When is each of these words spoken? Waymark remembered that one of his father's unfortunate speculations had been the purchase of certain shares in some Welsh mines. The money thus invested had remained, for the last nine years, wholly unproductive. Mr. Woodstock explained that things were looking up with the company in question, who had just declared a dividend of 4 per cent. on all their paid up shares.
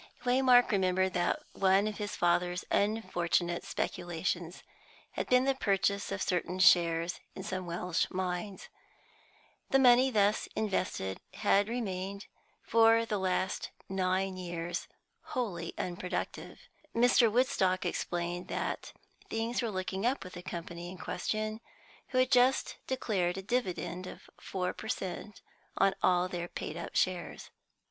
Waymark 0.23 0.71
remembered 0.71 1.13
that 1.13 1.43
one 1.53 1.87
of 1.87 1.99
his 1.99 2.15
father's 2.15 2.65
unfortunate 2.71 3.63
speculations 3.63 4.63
had 5.11 5.27
been 5.29 5.43
the 5.45 5.53
purchase 5.53 6.11
of 6.11 6.23
certain 6.23 6.57
shares 6.57 7.19
in 7.35 7.43
some 7.43 7.67
Welsh 7.67 8.07
mines. 8.09 8.67
The 9.69 9.77
money 9.77 10.09
thus 10.09 10.47
invested 10.55 11.19
had 11.35 11.69
remained, 11.69 12.25
for 12.63 13.05
the 13.05 13.19
last 13.19 13.69
nine 13.87 14.37
years, 14.37 14.87
wholly 15.21 15.71
unproductive. 15.77 16.57
Mr. 16.95 17.31
Woodstock 17.31 17.85
explained 17.85 18.47
that 18.47 18.93
things 19.29 19.61
were 19.61 19.69
looking 19.69 20.03
up 20.03 20.23
with 20.23 20.33
the 20.33 20.41
company 20.41 20.89
in 20.89 20.97
question, 20.97 21.61
who 22.07 22.17
had 22.17 22.31
just 22.31 22.77
declared 22.87 23.37
a 23.37 23.43
dividend 23.43 24.07
of 24.07 24.21
4 24.41 24.73
per 24.73 24.87
cent. 24.87 25.41
on 25.77 25.93
all 26.01 26.27
their 26.27 26.47
paid 26.47 26.75
up 26.75 26.95
shares. 26.95 27.51